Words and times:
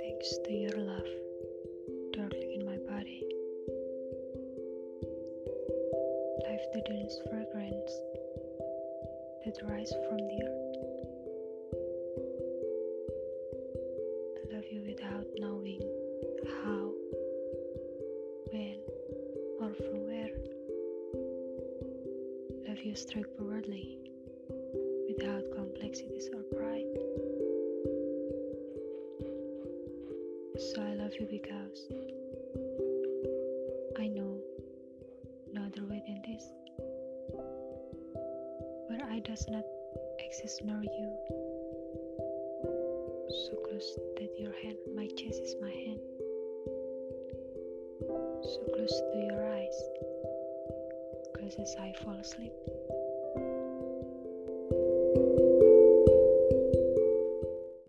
Thanks 0.00 0.38
to 0.46 0.52
your 0.52 0.78
love, 0.78 1.04
darkly 2.12 2.54
in 2.54 2.64
my 2.64 2.78
body, 2.88 3.22
life 6.46 6.64
the 6.72 6.80
dense 6.88 7.20
fragrance 7.28 7.92
that 9.44 9.60
rise 9.68 9.92
from 10.08 10.16
the 10.16 10.40
earth. 10.48 10.76
I 14.38 14.54
love 14.54 14.64
you 14.72 14.80
without 14.86 15.26
knowing 15.36 15.82
how, 16.64 16.92
when, 18.52 18.80
or 19.60 19.74
from 19.74 20.06
where. 20.06 20.32
Love 22.66 22.82
you 22.82 22.94
straightforwardly, 22.96 23.98
complexities 25.88 26.28
or 26.34 26.42
pride. 26.58 26.84
So 30.58 30.82
I 30.82 30.94
love 30.94 31.12
you 31.18 31.26
because 31.30 31.88
I 33.98 34.08
know 34.08 34.38
no 35.52 35.62
other 35.62 35.86
way 35.86 36.02
than 36.06 36.22
this. 36.26 36.44
Where 38.88 39.08
I 39.10 39.20
does 39.20 39.46
not 39.48 39.64
exist 40.18 40.60
nor 40.64 40.82
you. 40.82 41.08
So 43.46 43.56
close 43.66 43.98
that 44.16 44.30
your 44.38 44.52
hand, 44.62 44.76
my 44.94 45.06
chest 45.06 45.40
is 45.40 45.56
my 45.62 45.70
hand. 45.70 46.00
So 48.42 48.60
close 48.74 49.00
to 49.12 49.18
your 49.30 49.54
eyes, 49.54 49.82
close 51.34 51.56
as 51.58 51.76
I 51.80 51.94
fall 52.04 52.18
asleep. 52.20 52.52